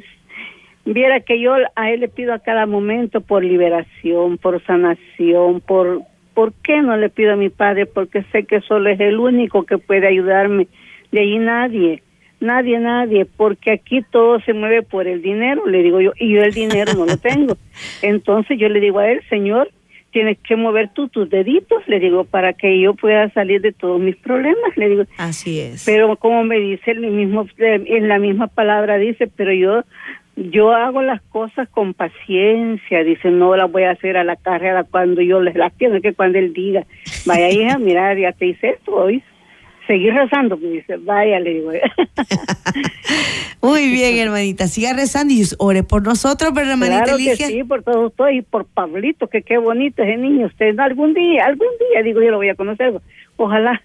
[0.85, 6.01] Viera que yo a Él le pido a cada momento por liberación, por sanación, por...
[6.33, 7.85] ¿Por qué no le pido a mi Padre?
[7.85, 10.67] Porque sé que solo es el único que puede ayudarme.
[11.11, 12.01] De ahí nadie,
[12.41, 16.41] nadie, nadie, porque aquí todo se mueve por el dinero, le digo yo, y yo
[16.41, 17.57] el dinero no lo tengo.
[18.01, 19.69] Entonces yo le digo a Él, Señor,
[20.11, 23.99] tienes que mover tú tus deditos, le digo, para que yo pueda salir de todos
[23.99, 25.03] mis problemas, le digo.
[25.17, 25.85] Así es.
[25.85, 29.83] Pero como me dice el mismo, en la misma palabra dice, pero yo,
[30.49, 34.83] yo hago las cosas con paciencia, dice, no las voy a hacer a la carrera
[34.83, 36.85] cuando yo les las quiero, que cuando él diga,
[37.25, 39.23] vaya hija, mira, ya te hice esto hoy,
[39.87, 41.71] seguir rezando, pues dice, vaya, le digo.
[43.61, 47.83] Muy bien, hermanita, siga rezando y ore por nosotros, pero hermanita claro que sí, por
[47.83, 50.47] todos ustedes y por Pablito, que qué bonito ese niño.
[50.47, 52.93] Usted algún día, algún día, digo, yo lo voy a conocer.
[53.37, 53.81] Ojalá.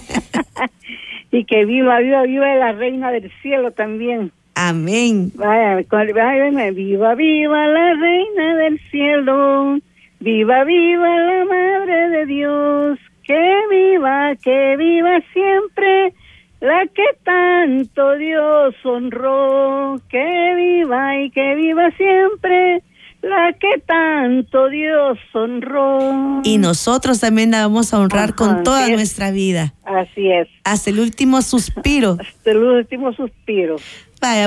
[1.30, 4.32] y que viva, viva, viva la reina del cielo también.
[4.54, 5.32] Amén.
[5.34, 9.78] Vaya, vaya, viva, viva la reina del cielo.
[10.20, 16.14] Viva, viva la madre de Dios que viva, que viva siempre
[16.60, 22.82] la que tanto Dios honró, que viva y que viva siempre
[23.22, 26.42] la que tanto Dios honró.
[26.44, 29.74] Y nosotros también la vamos a honrar con toda nuestra vida.
[29.84, 30.48] Así es.
[30.64, 32.18] Hasta el último suspiro.
[32.20, 33.76] Hasta el último suspiro.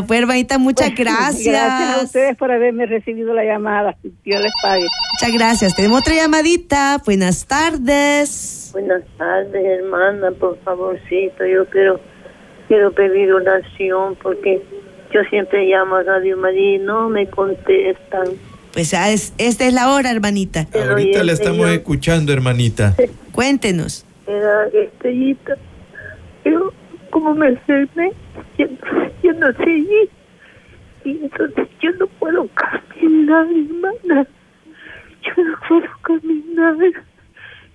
[0.08, 1.46] Pues hermanita, muchas gracias.
[1.46, 3.96] Gracias a ustedes por haberme recibido la llamada.
[4.24, 4.88] Dios les pague.
[5.14, 5.76] Muchas gracias.
[5.76, 7.02] Tenemos otra llamadita.
[7.06, 8.72] Buenas tardes.
[8.74, 10.32] Buenas tardes, hermana.
[10.32, 12.00] Por favorcito, yo quiero
[12.68, 14.62] quiero pedir oración porque
[15.14, 18.30] yo siempre llamo a Radio María y no me contestan.
[18.74, 20.68] Pues ya es, esta es la hora, hermanita.
[20.74, 22.96] Ahorita la estamos escuchando, hermanita.
[23.32, 24.06] Cuéntenos.
[24.26, 25.56] Era estrellita.
[26.44, 26.74] Yo,
[27.10, 28.12] como me enfermé,
[28.58, 30.10] yo, no seguí.
[31.06, 34.28] Y entonces yo no puedo caminar, hermana.
[35.24, 36.76] Yo no puedo caminar.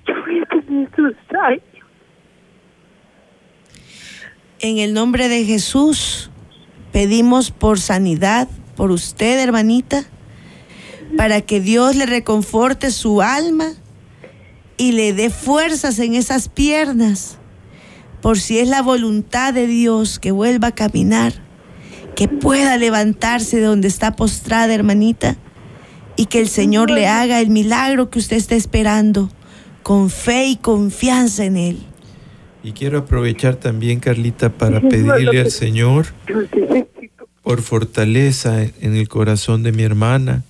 [0.07, 1.63] Yo voy a tener dos años.
[4.61, 6.31] En el nombre de Jesús,
[6.93, 10.05] pedimos por sanidad, por usted, hermanita,
[11.17, 13.73] para que Dios le reconforte su alma
[14.77, 17.39] y le dé fuerzas en esas piernas
[18.23, 21.35] por si es la voluntad de Dios que vuelva a caminar
[22.15, 25.37] que pueda levantarse de donde está postrada, hermanita,
[26.17, 29.31] y que el Señor le haga el milagro que usted está esperando,
[29.83, 31.87] con fe y confianza en Él.
[32.63, 36.07] Y quiero aprovechar también, Carlita, para pedirle al Señor
[37.43, 40.45] por fortaleza en el corazón de mi hermana,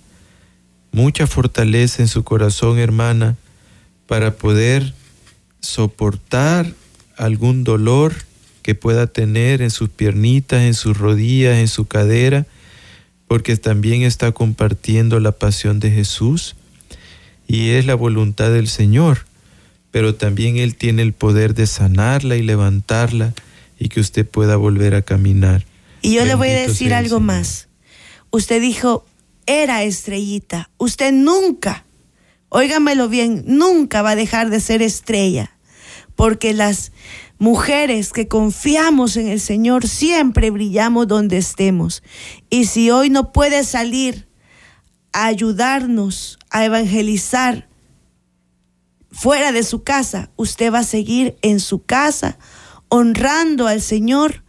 [0.90, 3.36] mucha fortaleza en su corazón, hermana,
[4.06, 4.92] para poder
[5.60, 6.66] soportar
[7.22, 8.14] algún dolor
[8.62, 12.46] que pueda tener en sus piernitas, en sus rodillas, en su cadera,
[13.28, 16.56] porque también está compartiendo la pasión de Jesús
[17.46, 19.24] y es la voluntad del Señor,
[19.92, 23.34] pero también Él tiene el poder de sanarla y levantarla
[23.78, 25.64] y que usted pueda volver a caminar.
[26.02, 27.68] Y yo le voy a decir algo más.
[28.30, 29.06] Usted dijo,
[29.46, 30.70] era estrellita.
[30.78, 31.84] Usted nunca,
[32.48, 35.51] óigamelo bien, nunca va a dejar de ser estrella.
[36.22, 36.92] Porque las
[37.40, 42.04] mujeres que confiamos en el Señor siempre brillamos donde estemos.
[42.48, 44.28] Y si hoy no puede salir
[45.12, 47.68] a ayudarnos a evangelizar
[49.10, 52.38] fuera de su casa, usted va a seguir en su casa
[52.88, 54.44] honrando al Señor,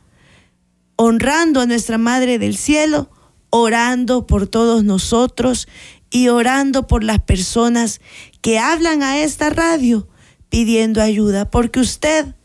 [0.96, 3.10] honrando a nuestra Madre del Cielo,
[3.50, 5.68] orando por todos nosotros
[6.12, 8.00] y orando por las personas
[8.42, 10.08] que hablan a esta radio
[10.54, 12.36] pidiendo ayuda, porque usted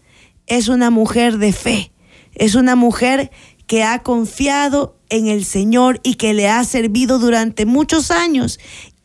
[0.47, 1.93] es una mujer de fe,
[2.33, 3.31] es una mujer
[3.67, 8.61] que ha confiado en el Señor y que le ha servido durante muchos años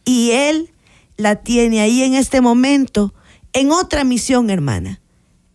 [0.06, 0.72] y Él
[1.18, 3.14] la tiene ahí en este momento
[3.52, 5.02] en otra misión, hermana.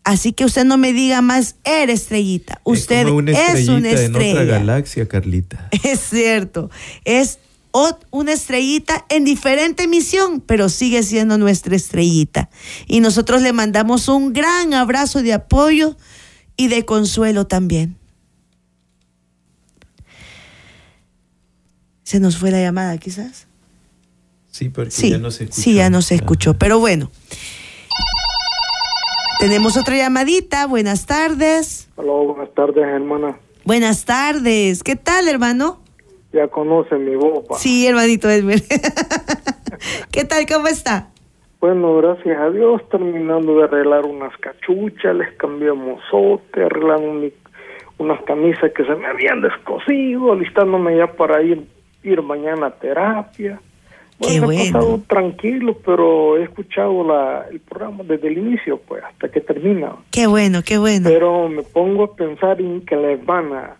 [0.04, 2.60] Así que usted no me diga más, eres estrellita.
[2.64, 4.04] Usted es, una estrella.
[4.04, 5.70] En otra galaxia, Carlita.
[5.84, 6.68] Es cierto.
[7.06, 7.38] Es
[8.10, 12.50] una estrellita en diferente misión, pero sigue siendo nuestra estrellita.
[12.86, 15.96] Y nosotros le mandamos un gran abrazo de apoyo
[16.56, 17.96] y de consuelo también.
[22.02, 23.46] ¿Se nos fue la llamada quizás?
[24.50, 25.62] Sí, porque ya no se escuchó.
[25.62, 27.10] Sí, ya no se escuchó, pero bueno.
[29.38, 30.66] Tenemos otra llamadita.
[30.66, 31.88] Buenas tardes.
[31.96, 33.38] Hola, buenas tardes, hermana.
[33.64, 34.82] Buenas tardes.
[34.82, 35.80] ¿Qué tal, hermano?
[36.38, 37.44] Ya conoce mi voz.
[37.60, 38.60] Sí, hermanito Edmer.
[40.12, 40.46] ¿Qué tal?
[40.46, 41.08] ¿Cómo está?
[41.60, 47.28] Bueno, gracias a Dios, terminando de arreglar unas cachuchas, les cambiamos sote, arreglando
[47.98, 51.66] unas camisas que se me habían descosido, listándome ya para ir,
[52.04, 53.60] ir mañana a terapia.
[54.20, 59.28] Bueno, he pasado tranquilo, pero he escuchado la, el programa desde el inicio, pues, hasta
[59.28, 59.96] que termina.
[60.12, 61.08] Qué bueno, qué bueno.
[61.08, 63.76] Pero me pongo a pensar en que la hermana,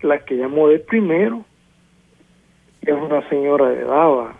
[0.00, 1.44] la que llamó de primero,
[2.82, 4.32] es una señora de edad,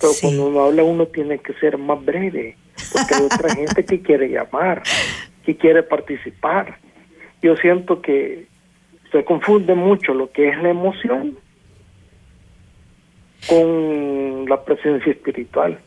[0.00, 2.56] pero cuando uno habla uno tiene que ser más breve,
[2.92, 4.82] porque hay otra gente que quiere llamar,
[5.44, 6.78] que quiere participar.
[7.42, 8.46] Yo siento que
[9.12, 11.38] se confunde mucho lo que es la emoción
[13.48, 15.78] con la presencia espiritual.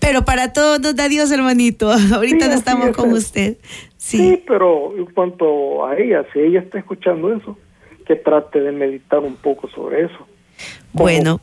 [0.00, 1.90] Pero para todos nos da Dios, hermanito.
[2.14, 3.58] Ahorita no estamos con usted.
[3.96, 4.42] Sí.
[4.46, 7.56] pero en cuanto a ella, si ella está escuchando eso,
[8.06, 10.26] que trate de meditar un poco sobre eso.
[10.92, 11.40] Bueno,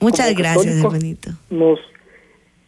[0.00, 1.30] muchas gracias, hermanito.
[1.50, 1.78] Nos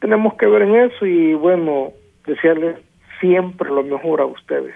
[0.00, 1.92] tenemos que ver en eso y bueno,
[2.26, 2.76] desearles
[3.20, 4.74] siempre lo mejor a ustedes.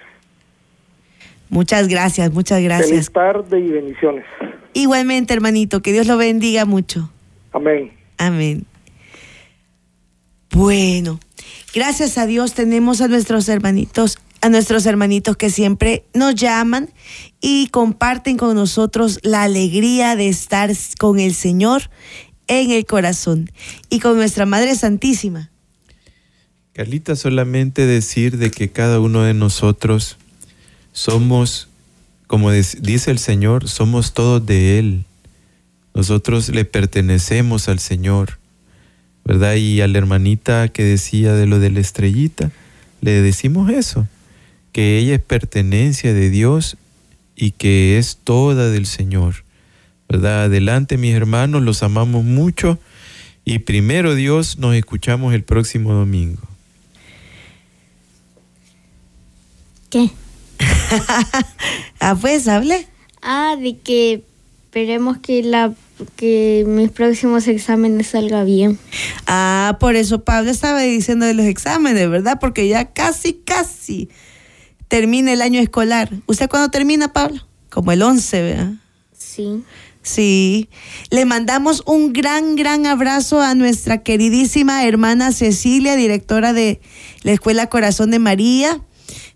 [1.49, 2.89] Muchas gracias, muchas gracias.
[2.89, 4.25] Feliz tarde y bendiciones.
[4.73, 7.11] Igualmente, hermanito, que Dios lo bendiga mucho.
[7.53, 7.93] Amén.
[8.17, 8.65] Amén.
[10.51, 11.19] Bueno,
[11.75, 16.91] gracias a Dios tenemos a nuestros hermanitos, a nuestros hermanitos que siempre nos llaman
[17.41, 21.91] y comparten con nosotros la alegría de estar con el Señor
[22.49, 23.51] en el corazón
[23.89, 25.51] y con nuestra Madre Santísima.
[26.75, 30.19] Carlita, solamente decir de que cada uno de nosotros
[30.93, 31.69] somos
[32.33, 35.05] como dice el Señor, somos todos de Él.
[35.93, 38.39] Nosotros le pertenecemos al Señor,
[39.23, 39.57] ¿verdad?
[39.57, 42.51] Y a la hermanita que decía de lo de la estrellita,
[43.03, 44.09] le decimos eso,
[44.73, 46.77] que ella es pertenencia de Dios
[47.37, 49.45] y que es toda del Señor,
[50.09, 50.45] ¿verdad?
[50.45, 52.79] Adelante mis hermanos, los amamos mucho
[53.45, 56.43] y primero Dios nos escuchamos el próximo domingo.
[59.91, 60.11] ¿Qué?
[62.01, 62.87] ah, pues, hable.
[63.21, 64.25] Ah, de que
[64.65, 65.75] esperemos que la
[66.17, 68.79] que mis próximos exámenes salga bien.
[69.27, 72.39] Ah, por eso Pablo estaba diciendo de los exámenes, ¿verdad?
[72.41, 74.09] Porque ya casi, casi
[74.93, 76.11] termina el año escolar.
[76.27, 77.41] ¿Usted cuándo termina, Pablo?
[77.71, 78.73] Como el 11, ¿verdad?
[79.17, 79.63] Sí.
[80.03, 80.69] Sí.
[81.09, 86.83] Le mandamos un gran, gran abrazo a nuestra queridísima hermana Cecilia, directora de
[87.23, 88.83] la Escuela Corazón de María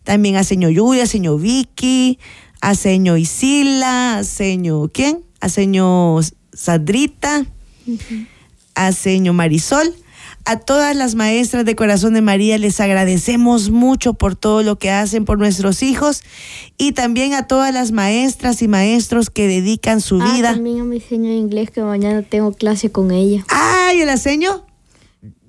[0.05, 2.19] también a señor Yuya, a señor Vicky,
[2.61, 5.25] a señor Isila, a señor ¿quién?
[5.41, 7.47] A señor Sandrita,
[8.75, 9.95] a señor Marisol.
[10.49, 14.91] A todas las maestras de Corazón de María les agradecemos mucho por todo lo que
[14.93, 16.23] hacen por nuestros hijos
[16.79, 20.53] y también a todas las maestras y maestros que dedican su Ah, vida.
[20.53, 23.45] También a mi señor de inglés que mañana tengo clase con ella.
[23.49, 24.65] ¡Ay, el señor!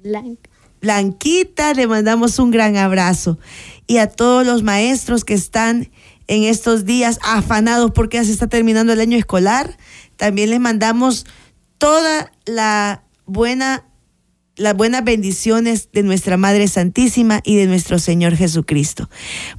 [0.02, 0.50] Blanca.
[0.82, 3.38] Blanquita, le mandamos un gran abrazo.
[3.86, 5.92] Y a todos los maestros que están
[6.26, 9.78] en estos días afanados porque ya se está terminando el año escolar,
[10.16, 11.28] también les mandamos
[11.78, 13.84] toda la buena
[14.58, 19.10] las buenas bendiciones de nuestra Madre Santísima y de nuestro Señor Jesucristo.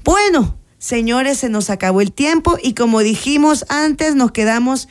[0.05, 4.88] Bueno, señores, se nos acabó el tiempo y como dijimos antes, nos quedamos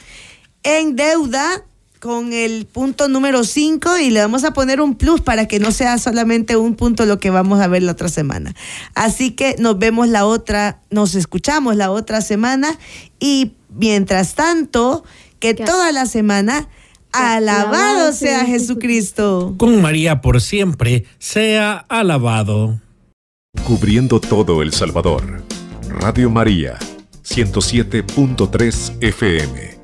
[0.64, 1.64] en deuda
[2.00, 5.72] con el punto número 5 y le vamos a poner un plus para que no
[5.72, 8.54] sea solamente un punto lo que vamos a ver la otra semana.
[8.94, 12.78] Así que nos vemos la otra, nos escuchamos la otra semana
[13.20, 15.04] y mientras tanto,
[15.40, 16.68] que toda la semana,
[17.12, 19.56] alabado sea Jesucristo.
[19.58, 22.80] Con María por siempre, sea alabado.
[23.66, 25.42] Cubriendo todo El Salvador.
[25.90, 26.78] Radio María,
[27.24, 29.77] 107.3 FM.